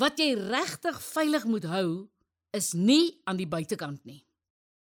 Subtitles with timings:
[0.00, 1.88] Wat jy regtig veilig moet hou,
[2.56, 4.22] is nie aan die buitekant nie.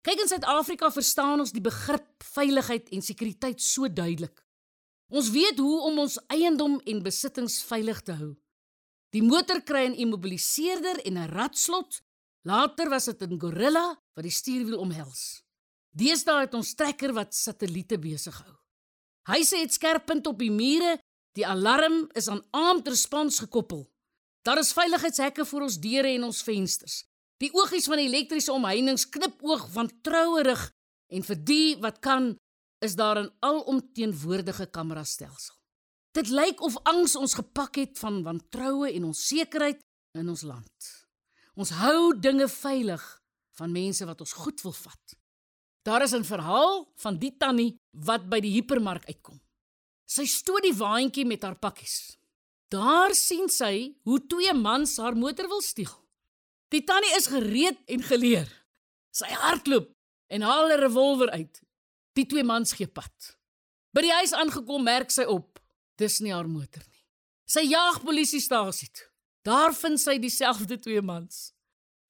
[0.06, 4.38] Kyk in Suid-Afrika verstaan ons die begrip veiligheid en sekuriteit so duidelik.
[5.10, 8.30] Ons weet hoe om ons eiendom en besittings veilig te hou.
[9.10, 12.00] Die motor kry 'n immobiliseerder en 'n ratslot.
[12.44, 15.42] Later was dit 'n gorilla wat die stuurwiel omhels.
[15.90, 18.56] Deesdae het ons trekker wat satelliete besig hou.
[19.22, 20.98] Huise het skerp punte op die mure.
[21.32, 23.90] Die alarm is aan armed response gekoppel.
[24.42, 27.02] Daar is veiligheidshekke vir ons deure en ons vensters.
[27.40, 30.70] Die oogies van elektriese omheinings knip oog van trouerig
[31.12, 32.36] en vir die wat kan
[32.80, 35.54] is daar 'n alomteenwoordige kamerastelsel.
[36.12, 39.80] Dit lyk of angs ons gepak het van wantroue en onsekerheid
[40.18, 41.06] in ons land.
[41.54, 43.22] Ons hou dinge veilig
[43.58, 45.16] van mense wat ons goed wil vat.
[45.82, 49.40] Daar is 'n verhaal van die tannie wat by die hipermark uitkom.
[50.04, 52.19] Sy stoot die waantjie met haar pakkies.
[52.70, 55.90] Daar sien sy hoe twee mans haar motor wil steel.
[56.70, 58.46] Die tannie is gereed en geleer.
[59.10, 59.90] Sy hardloop
[60.30, 61.62] en haal 'n revolver uit.
[62.14, 63.38] Die twee mans gee pad.
[63.90, 65.58] By die huis aangekom merk sy op,
[65.98, 67.04] dis nie haar motor nie.
[67.46, 69.08] Sy jaag polisiestasie toe.
[69.42, 71.52] Daar vind sy dieselfde twee mans.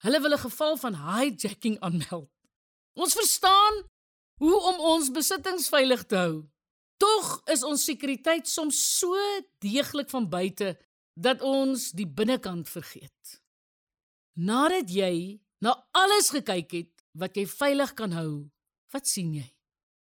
[0.03, 2.29] Hulle wil 'n geval van hijacking aanmeld.
[2.93, 3.83] Ons verstaan
[4.37, 6.49] hoe om ons besittings veilig te hou.
[7.01, 9.17] Tog is ons sekuriteit soms so
[9.63, 10.75] deeglik van buite
[11.17, 13.39] dat ons die binnekant vergeet.
[14.37, 18.31] Nadat jy na alles gekyk het wat jy veilig kan hou,
[18.93, 19.47] wat sien jy?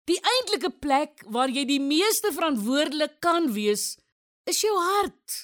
[0.09, 3.93] Die eintlike plek waar jy die meeste verantwoordelik kan wees,
[4.49, 5.37] is jou hart.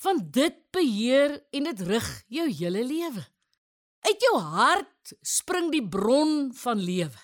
[0.00, 3.26] Van dit beheer en dit rig jou hele lewe.
[4.08, 7.20] Uit jou hart spring die bron van lewe.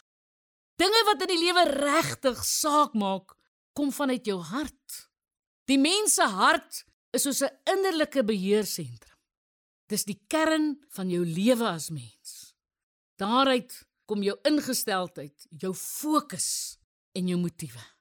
[0.77, 3.33] Dinge wat in die lewe regtig saak maak,
[3.77, 5.03] kom vanuit jou hart.
[5.69, 9.19] Die mens se hart is soos 'n innerlike beheersentrum.
[9.87, 12.55] Dis die kern van jou lewe as mens.
[13.17, 16.79] Daaruit kom jou ingesteldheid, jou fokus
[17.13, 17.96] en jou motiewe.